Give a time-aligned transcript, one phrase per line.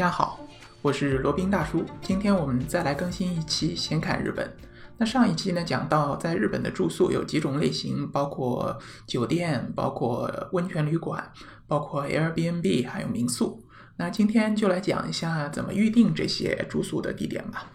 [0.00, 0.40] 大家好，
[0.80, 1.84] 我是罗宾大叔。
[2.00, 4.46] 今天我们再来更新一期《闲侃日本》。
[4.96, 11.30] 那上一期呢，讲到在日本的住宿有几种类型，包括酒店、包括温泉旅馆、
[11.66, 13.62] 包括 Airbnb，还有民宿。
[13.98, 17.66] 那今天就来讲一下怎么预定这些住宿的地点吧。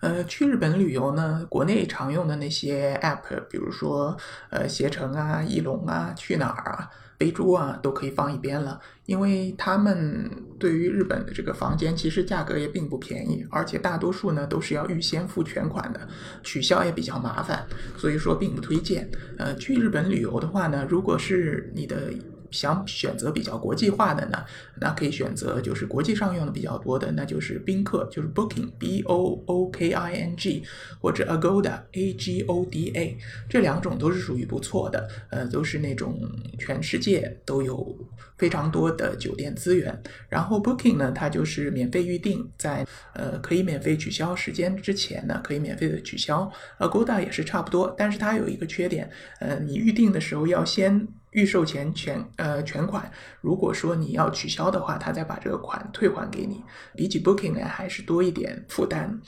[0.00, 4.16] 呃，去日本旅游呢，国内常用的那些 App，比如说
[4.50, 6.90] 呃携程啊、翼龙啊、去哪儿啊。
[7.20, 16.00] 飞猪啊，都可以放一边了，因为他们对于日本的这个房间，其实价格也并不便宜，而且大多数呢都是要预先付全款的，
[16.42, 17.62] 取消也比较麻烦，
[17.98, 19.06] 所以说并不推荐。
[19.36, 22.10] 呃，去日本旅游的话呢，如果是你的。
[22.50, 24.44] 想选择比较国际化的呢，
[24.80, 30.62] 那可以选择就是国际上用的比较多的，那就是宾客，就是 Booking，B O O K I N G，
[31.00, 33.16] 或者 Agoda，A G O D A，
[33.48, 36.20] 这两种都是属于不错的，呃，都是那种
[36.58, 37.96] 全世界都有
[38.36, 40.02] 非常多的酒店资源。
[40.28, 46.50] 然后 Booking 呢，它就是免费预定，在呃可以免费取消时间之前呢，可以免费的取消。
[46.78, 51.08] Agoda 也是差不多，但是它有一个缺点，呃，你预定的时候要先。
[51.32, 56.62] 预售前全呃全款，如果说你要取消的话，他再把这个款退还给你。
[56.96, 59.20] 比起 Booking 呢，还是多一点负担，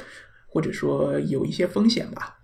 [0.46, 2.38] 或者说有一些风险吧。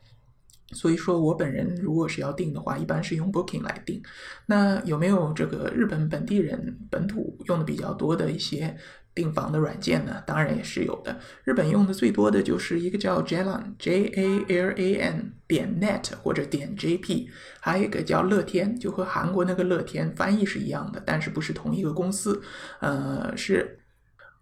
[0.73, 4.03] 所以说我本人如果是要订的话，一般是用 Booking 来订。
[4.47, 8.77] 那有没有这个日本本地人本土用的比较多的一些？
[9.19, 11.19] 订房的软件呢，当然也是有的。
[11.43, 17.29] 日本用的最多的就是一个叫 Jalan，J A L A N 点 net 或者点 J P，
[17.59, 22.41] 还有一个叫乐天，就和韩国那个乐天翻译是一样的，但是不是同一个公司。
[22.79, 23.81] 呃，是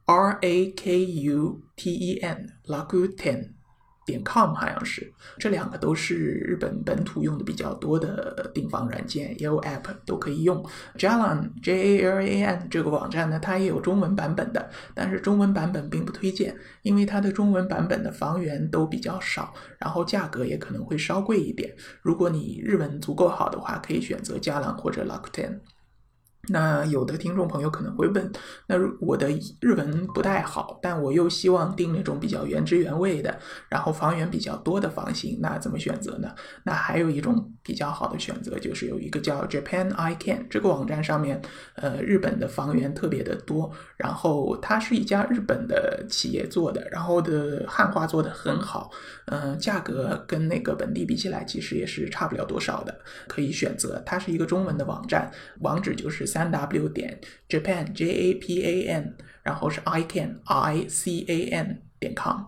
[0.05, 3.56] R A K U T E N，Rakuten。
[4.06, 10.65] 点 com 好像是，这两个都是日本本土用的比较多的订房软件，也有 app 都可以用。
[10.97, 21.75] Jalan J A L A N 这个网站呢，它也有中文版本的，但是中文版本并不推荐，因为它的中文版本的房源都比较少，然后价格也可能会稍贵一点。
[22.00, 25.59] 如果你日文足够好的话，可以选择 Jalan 或者 Rakuten。
[26.49, 28.31] 那有的听众朋友可能会问，
[28.67, 29.29] 那我的
[29.61, 33.37] 日文不太好，但我又希望订那种比较原汁原味的，
[33.69, 36.33] 然后房源比较多的房型，那怎么选择呢？
[36.62, 41.43] 那还有一种比较好的选择，就是有一个叫 Japan I Can 这个网站上面，
[41.75, 48.91] 呃，日本的房源特别的多，然后它是一家日本的企业做的，然后的汉化做的很好，
[49.27, 52.97] 嗯，价格跟那个本地比起来，其实也是差不了多少的，
[53.27, 54.01] 可以选择。
[54.06, 56.36] 它是一个中文的网站，网址就是。
[56.37, 62.15] 三 w 点 japan j a p a n，然后是 i can i c a n 点
[62.15, 62.45] com，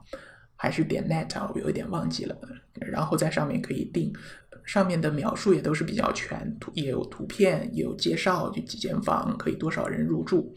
[0.56, 1.50] 还是点 net 啊？
[1.54, 2.38] 我有一点忘记了。
[2.74, 4.12] 然后在上面可以订，
[4.62, 10.54] 上面的描述也都是比较全，图也有图片，也有介绍，就几间房可以多少人入住。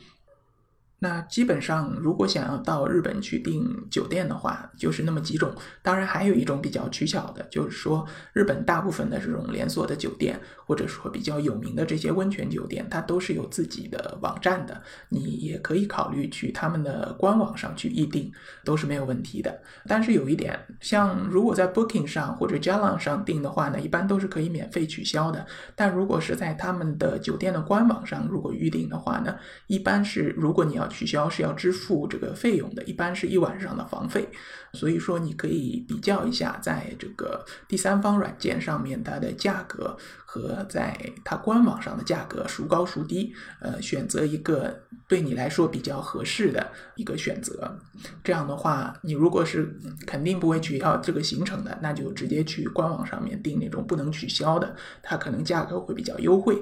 [1.03, 5.51] 那基本上，如果想要到日本去订酒店的话，就是那么几种。
[5.81, 14.79] 当然，还有一种比较取巧的，就是说日本大部分的这种连锁的酒店，或者说比较有名的这些温泉酒店，它都是有自己的网站的。
[15.09, 18.31] 你也可以考虑去他们的官网上去预订，
[18.63, 19.59] 都是没有问题的。
[19.87, 25.43] 但是有一点，像如果在 Booking 上或者 Jalan 上订的话呢，一般都是可以免费取消的。
[25.75, 29.35] 但如果是在他们的酒店的官网上如果预订的话呢，
[29.65, 34.27] 一般是如果你要取消是要支付这个费用的，一般是一晚上的房费，
[34.73, 47.77] 所以说你可以比较一下，在这个第三方软件上面它的价格和在它官网上的价格孰高孰低，呃，选择一个对你来说比较合适的一个选择。
[48.23, 49.75] 这样的话，你如果是
[50.05, 56.61] 肯定不会取消这个行程的，那就直接去官网上面订那种不能取消的，它可能价格会比较优惠。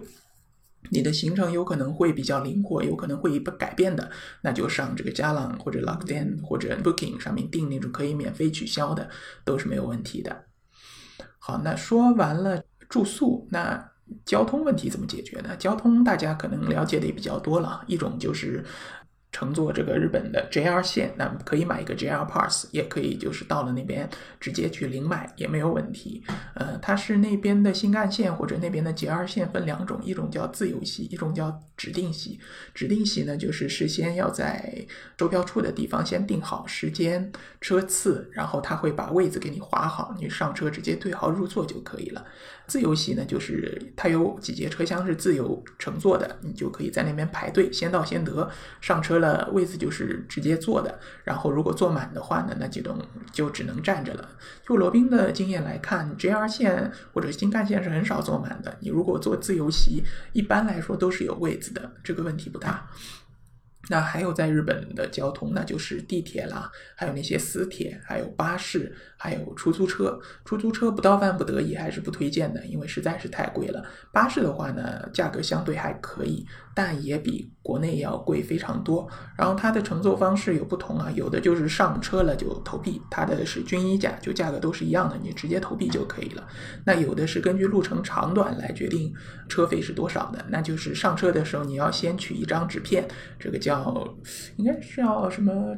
[0.89, 4.09] 你的行程有可能会比较灵活，有可能会不改变的，
[4.41, 9.09] 那就上这个 Jalan 或者 Lockdown 或者 Booking 上面订那种可以免费取消的，
[9.43, 10.45] 都是没有问题的。
[11.37, 13.91] 好，那说完了住宿，那
[14.25, 15.55] 交通问题怎么解决呢？
[15.57, 18.65] 交通大家可能了解的也比较多了，一种就是。
[19.31, 24.09] 乘坐这个日本的 JR 线，那可以买一个 JR Pass，也可以就是到了那边
[24.39, 26.23] 直接去领买也没有问题。
[26.55, 32.39] 呃，它是那边的新干线或者那边的 JR 线分两种，一种叫自由席，一种叫指定席。
[32.73, 34.85] 指定席呢，就是事先要在
[35.17, 37.31] 售票处的地方先订好时间、
[37.61, 42.25] 车次，然后他会把位子给你划好，你上车直接对号入座就可以了。
[42.65, 48.49] 自由席呢，就是它有几节车厢是自由乘坐的，你就可以在那边排队，先到先得，
[48.79, 50.99] 上车了位子就是直接坐的。
[51.23, 52.97] 然后如果坐满的话呢，那几种
[53.31, 54.27] 就只能站着了。
[54.65, 58.75] 就罗宾的经验来看，JR 线或者新干线是很少坐满的。
[58.79, 62.87] 你如果坐自由席，一般来说都是有位子的，这个问题不大。
[63.87, 70.19] 那还有在日本的交通，那就是地铁啦，还有那些私铁，还有巴士，还有出租车。
[70.43, 73.83] 出租车不到万不得已还是不推荐的，因为实在是太贵了。
[74.11, 76.45] 巴士的话呢，价格相对还可以，
[76.75, 79.09] 但也比国内要贵非常多。
[79.37, 86.45] 然后它的乘坐方式有不同啊，有的就是上车了就投币，它的是军医价，就价格都是一样的，你直接投币就可以了。
[86.85, 89.11] 那有的是根据路程长短来决定
[89.47, 93.07] 车费是多少的，那就是上车的时候你要先取一张纸片，
[93.39, 93.68] 这个叫。
[93.69, 94.17] 叫
[94.57, 95.77] 应该是叫什么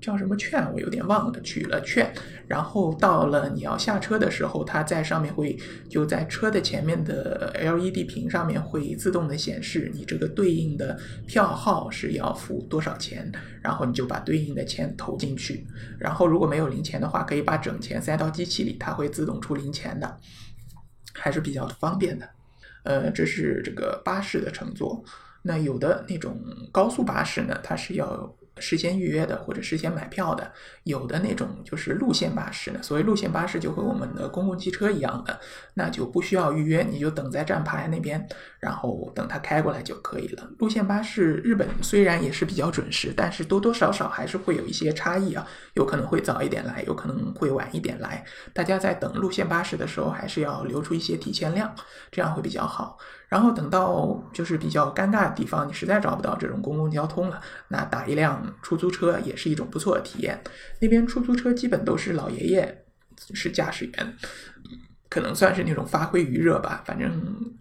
[0.00, 1.40] 叫什么券，我有点忘了。
[1.42, 2.12] 取了券，
[2.48, 5.56] 然后到了你要下车的时候，它在上面会
[5.88, 13.30] 就在车的前面的 LED 屏上面会自动的显示你这个对应的票号是要付多少钱，
[13.60, 15.66] 然后你就把对应的钱投进去。
[15.98, 20.16] 然后如果没有零钱的话，可以把整钱塞到机器里，它会自动出零钱的，
[21.12, 22.28] 还是比较方便的。
[22.84, 25.04] 呃，这是这个巴士的乘坐。
[25.42, 26.40] 那有的那种
[26.72, 28.34] 高速巴士呢，它是要。
[28.58, 30.52] 事先预约的或者事先买票的，
[30.84, 32.78] 有的那种就是路线巴士呢。
[32.82, 35.40] 所谓路线巴士就和我们的公共汽车一样的，
[35.72, 38.24] 那就不需要预约，你就等在站牌那边，
[38.60, 40.50] 然后等它开过来就可以了。
[40.58, 48.22] 路线巴士日本虽然也是比较准时，但是多多少少还是会有一些差异啊，有可能会早一点来，有可能会晚一点来。
[48.52, 51.74] 大家在等路线巴士的时候，还是要留出一些提前量，
[52.10, 52.98] 这样会比较好。
[53.32, 58.54] 然后等到就是比较尴尬的地方，你实在找不到这种公共交通了，那打一辆。
[58.60, 60.38] 出租车也是一种不错的体验。
[60.82, 62.84] 那边出租车基本都是老爷爷
[63.32, 64.14] 是驾驶员，
[65.08, 66.82] 可能算是那种发挥余热吧。
[66.84, 67.10] 反正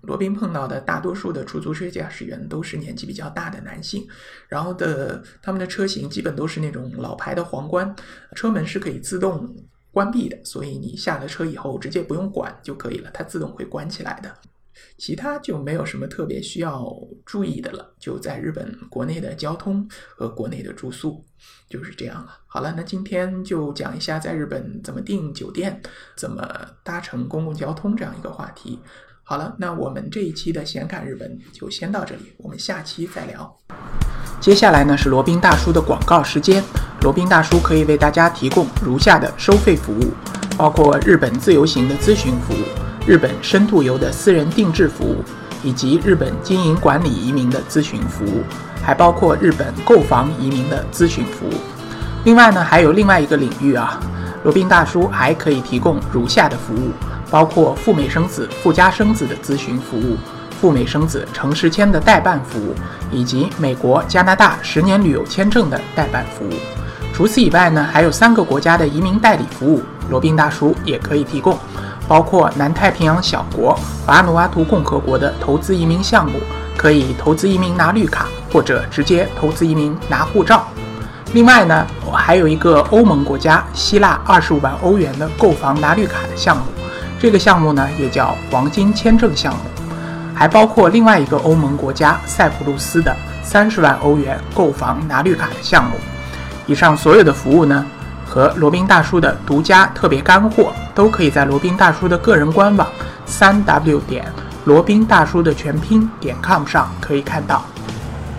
[0.01, 4.05] 罗宾碰到的大多数的出租车驾驶员都是年纪比较大的男性，
[4.49, 7.95] 然后的他们的车型基本都是那种老牌的皇冠，
[8.35, 9.55] 车门是可以自动
[9.89, 14.29] 关闭的，所以你下了车以后直接不用管就可以了，它自动会关起来的。
[14.97, 16.85] 其他就没有什么特别需要
[17.25, 17.93] 注意的了。
[17.99, 21.23] 就在日本国内的交通和国内的住宿
[21.69, 22.37] 就是这样了。
[22.47, 25.81] 好了，那今天就讲一下在日本怎么订酒店、
[26.15, 26.43] 怎么
[26.83, 28.79] 搭乘公共交通这样一个话题。
[29.23, 33.57] 好了，那我们这一期的闲侃日本就先到这里，我们下期再聊。
[34.41, 36.63] 接下来呢是罗宾大叔的广告时间。
[37.01, 40.11] 罗宾大叔可以为大家提供如下的收费服务，
[40.57, 42.80] 包括日本自由行的咨询服务。
[43.05, 45.23] 日本深度游的私人定制服务，
[45.63, 48.43] 以及日本经营管理移民的咨询服务，
[48.83, 51.53] 还包括日本购房移民的咨询服务。
[52.23, 53.99] 另外呢，还有另外一个领域啊，
[54.43, 56.91] 罗宾大叔还可以提供如下的服务，
[57.31, 60.15] 包括赴美生子、赴加生子的咨询服务，
[60.61, 62.75] 赴美生子城市签的代办服务，
[63.11, 66.53] 以及美国、加拿大十年旅游签证的代办服务。
[67.11, 69.81] 除此以外呢，还有三个国家的移民代理服务，
[70.11, 71.57] 罗宾大叔也可以提供。
[72.11, 73.73] 包括南太平洋小国
[74.05, 76.41] 瓦努阿图共和国的投资移民项目，
[76.75, 80.67] 可以投资移民拿绿卡，或者直接投资移民拿护照。
[81.31, 86.63] 另外呢，还有一个欧盟国家希腊二十五万欧元的购房拿绿卡的项目，
[87.17, 89.61] 这个项目呢也叫黄金签证项目。
[90.35, 95.91] 还包括另外一个欧盟国家塞浦路斯的三十万欧元购房拿绿卡的项目。
[96.65, 97.85] 以上所有的服务呢？
[98.25, 102.87] 和罗宾大叔的独家特别干货，都可以在罗宾大叔的个人官网
[103.25, 104.23] 三 w 点
[104.65, 107.65] 罗宾大叔的全拼点 com 上可以看到。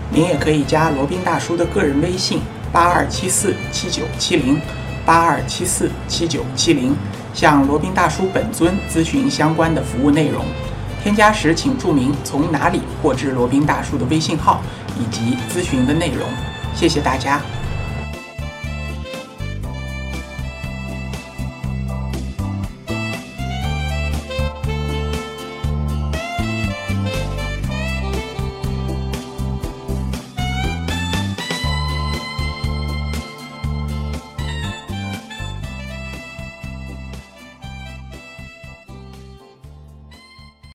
[0.09, 2.39] 您也可以加罗宾大叔的个人微信
[2.71, 4.61] 八二七四七九七零
[5.05, 6.95] 八二七四七九七零，
[7.33, 10.45] 向罗宾大叔本尊咨询相关的服务内容。
[11.03, 14.61] 添加时请注明从哪里获知罗宾大叔的微信号
[14.97, 16.25] 以及咨询的内容。
[16.73, 17.41] 谢谢大家。